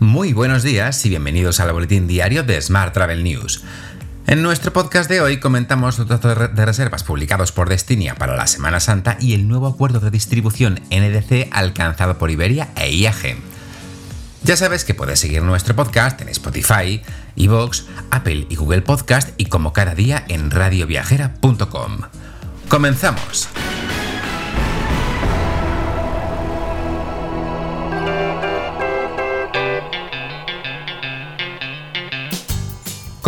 [0.00, 3.64] Muy buenos días y bienvenidos al boletín diario de Smart Travel News.
[4.28, 8.46] En nuestro podcast de hoy comentamos los datos de reservas publicados por Destinia para la
[8.46, 13.38] Semana Santa y el nuevo acuerdo de distribución NDC alcanzado por Iberia e IAG.
[14.44, 17.02] Ya sabes que puedes seguir nuestro podcast en Spotify,
[17.34, 22.02] Evox, Apple y Google Podcast y como cada día en radioviajera.com.
[22.68, 23.48] ¡Comenzamos!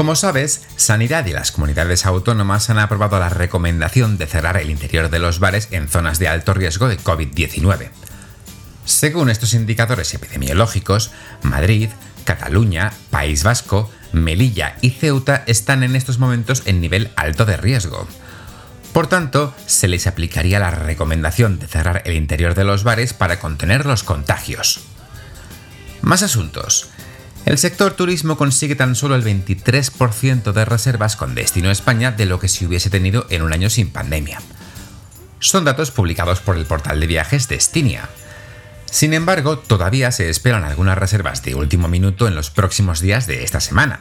[0.01, 5.11] Como sabes, Sanidad y las comunidades autónomas han aprobado la recomendación de cerrar el interior
[5.11, 7.91] de los bares en zonas de alto riesgo de COVID-19.
[8.87, 11.11] Según estos indicadores epidemiológicos,
[11.43, 11.91] Madrid,
[12.25, 18.09] Cataluña, País Vasco, Melilla y Ceuta están en estos momentos en nivel alto de riesgo.
[18.95, 23.39] Por tanto, se les aplicaría la recomendación de cerrar el interior de los bares para
[23.39, 24.81] contener los contagios.
[26.01, 26.89] Más asuntos.
[27.47, 32.27] El sector turismo consigue tan solo el 23% de reservas con destino a España de
[32.27, 34.41] lo que se hubiese tenido en un año sin pandemia.
[35.39, 38.09] Son datos publicados por el portal de viajes Destinia.
[38.85, 43.43] Sin embargo, todavía se esperan algunas reservas de último minuto en los próximos días de
[43.43, 44.01] esta semana.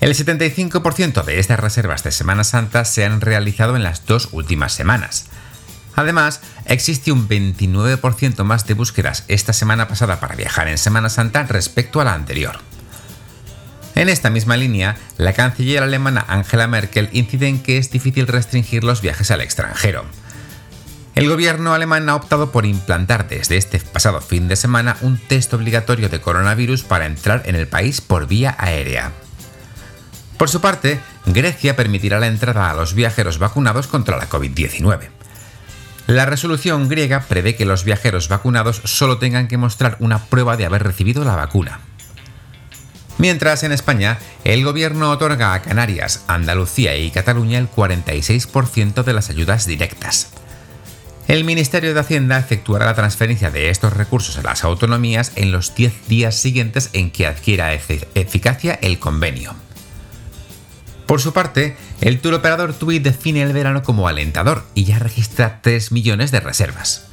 [0.00, 4.72] El 75% de estas reservas de Semana Santa se han realizado en las dos últimas
[4.72, 5.26] semanas,
[5.96, 11.42] Además, existe un 29% más de búsquedas esta semana pasada para viajar en Semana Santa
[11.44, 12.58] respecto a la anterior.
[13.94, 18.84] En esta misma línea, la canciller alemana Angela Merkel incide en que es difícil restringir
[18.84, 20.04] los viajes al extranjero.
[21.14, 25.52] El gobierno alemán ha optado por implantar desde este pasado fin de semana un test
[25.52, 29.12] obligatorio de coronavirus para entrar en el país por vía aérea.
[30.38, 35.19] Por su parte, Grecia permitirá la entrada a los viajeros vacunados contra la COVID-19.
[36.10, 40.66] La resolución griega prevé que los viajeros vacunados solo tengan que mostrar una prueba de
[40.66, 41.82] haber recibido la vacuna.
[43.18, 49.30] Mientras en España, el gobierno otorga a Canarias, Andalucía y Cataluña el 46% de las
[49.30, 50.32] ayudas directas.
[51.28, 55.76] El Ministerio de Hacienda efectuará la transferencia de estos recursos a las autonomías en los
[55.76, 59.54] 10 días siguientes en que adquiera eficacia el convenio.
[61.10, 65.60] Por su parte, el tour operador TUI define el verano como alentador y ya registra
[65.60, 67.08] 3 millones de reservas.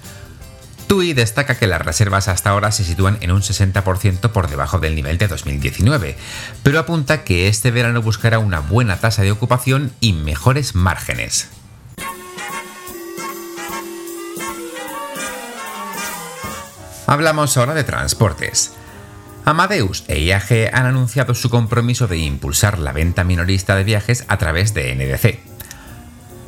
[0.86, 4.94] TUI destaca que las reservas hasta ahora se sitúan en un 60% por debajo del
[4.94, 6.16] nivel de 2019,
[6.62, 11.50] pero apunta que este verano buscará una buena tasa de ocupación y mejores márgenes.
[17.08, 18.77] Hablamos ahora de transportes.
[19.48, 24.38] Amadeus e IAG han anunciado su compromiso de impulsar la venta minorista de viajes a
[24.38, 25.40] través de NDC.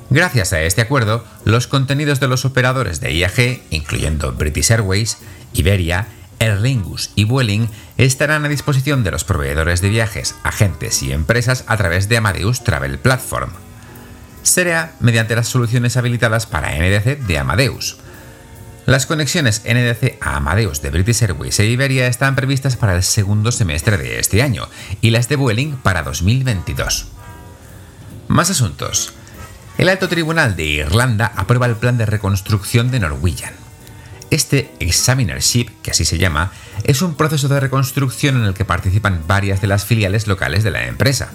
[0.09, 5.17] Gracias a este acuerdo, los contenidos de los operadores de IAG, incluyendo British Airways,
[5.53, 6.07] Iberia,
[6.39, 11.63] Aer Lingus y Vueling, estarán a disposición de los proveedores de viajes, agentes y empresas
[11.67, 13.51] a través de Amadeus Travel Platform.
[14.43, 17.97] Será mediante las soluciones habilitadas para NDC de Amadeus,
[18.89, 23.51] las conexiones NDC a Amadeus de British Airways e Iberia están previstas para el segundo
[23.51, 24.67] semestre de este año
[24.99, 27.05] y las de Vueling para 2022.
[28.27, 29.13] Más asuntos.
[29.77, 33.53] El Alto Tribunal de Irlanda aprueba el plan de reconstrucción de Norwegian.
[34.31, 36.51] Este Examinership, que así se llama,
[36.83, 40.71] es un proceso de reconstrucción en el que participan varias de las filiales locales de
[40.71, 41.29] la empresa.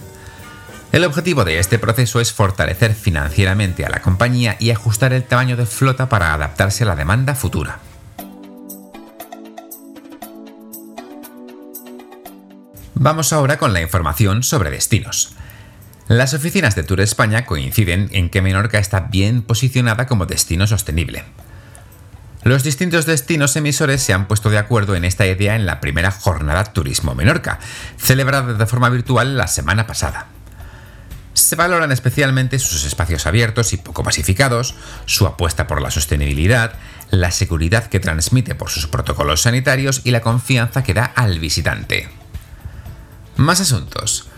[0.95, 5.57] El objetivo de este proceso es fortalecer financieramente a la compañía y ajustar el tamaño
[5.57, 7.81] de flota para adaptarse a la demanda futura.
[12.95, 15.33] Vamos ahora con la información sobre destinos.
[16.07, 21.25] Las oficinas de Tour España coinciden en que Menorca está bien posicionada como destino sostenible.
[22.45, 26.13] Los distintos destinos emisores se han puesto de acuerdo en esta idea en la primera
[26.13, 27.59] jornada Turismo Menorca,
[27.97, 30.29] celebrada de forma virtual la semana pasada.
[31.45, 34.75] Se valoran especialmente sus espacios abiertos y poco masificados,
[35.05, 36.73] su apuesta por la sostenibilidad,
[37.11, 42.09] la seguridad que transmite por sus protocolos sanitarios y la confianza que da al visitante.
[43.37, 44.31] Más asuntos.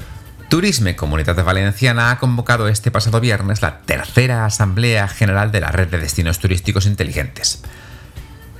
[0.49, 5.91] Turisme Comunidad Valenciana ha convocado este pasado viernes la tercera Asamblea General de la Red
[5.91, 7.63] de Destinos Turísticos Inteligentes.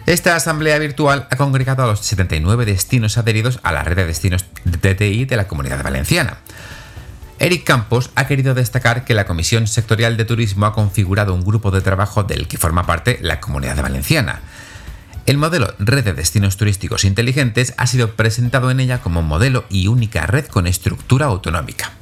[0.07, 4.45] Esta asamblea virtual ha congregado a los 79 destinos adheridos a la red de destinos
[4.65, 6.37] DTI de la Comunidad Valenciana
[7.39, 11.71] Eric Campos ha querido destacar que la Comisión Sectorial de Turismo ha configurado un grupo
[11.71, 14.41] de trabajo del que forma parte la Comunidad Valenciana.
[15.27, 19.89] El modelo Red de Destinos Turísticos Inteligentes ha sido presentado en ella como modelo y
[19.89, 21.93] única red con estructura autonómica.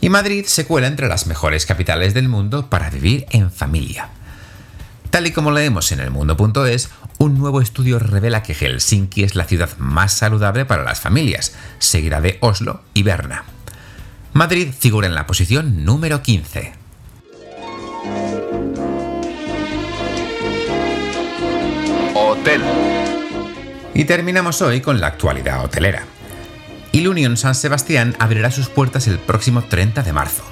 [0.00, 4.08] Y Madrid se cuela entre las mejores capitales del mundo para vivir en familia.
[5.10, 6.88] Tal y como leemos en el mundo.es,
[7.18, 12.20] un nuevo estudio revela que Helsinki es la ciudad más saludable para las familias, seguida
[12.20, 13.44] de Oslo y Berna.
[14.34, 16.72] Madrid figura en la posición número 15.
[22.14, 22.62] Hotel.
[23.92, 26.04] Y terminamos hoy con la actualidad hotelera.
[26.92, 30.44] Ilunion San Sebastián abrirá sus puertas el próximo 30 de marzo.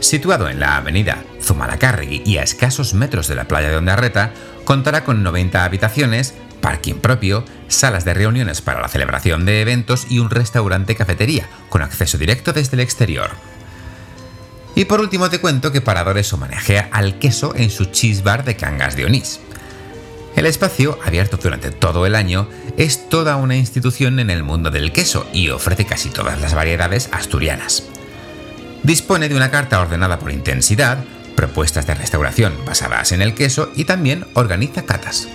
[0.00, 4.32] Situado en la avenida Zumalacárregui y a escasos metros de la playa de Ondarreta,
[4.68, 10.18] contará con 90 habitaciones, parking propio, salas de reuniones para la celebración de eventos y
[10.18, 13.30] un restaurante-cafetería, con acceso directo desde el exterior.
[14.74, 18.56] Y por último te cuento que Paradores homenajea al queso en su cheese bar de
[18.56, 19.40] Cangas de Onís.
[20.36, 24.92] El espacio, abierto durante todo el año, es toda una institución en el mundo del
[24.92, 27.84] queso y ofrece casi todas las variedades asturianas.
[28.82, 30.98] Dispone de una carta ordenada por intensidad,
[31.38, 35.28] propuestas de restauración basadas en el queso y también organiza catas.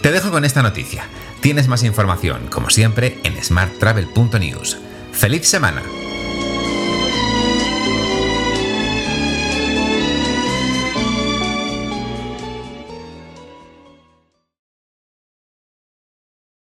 [0.00, 1.08] Te dejo con esta noticia.
[1.40, 4.78] Tienes más información, como siempre, en smarttravel.news.
[5.10, 5.82] ¡Feliz semana!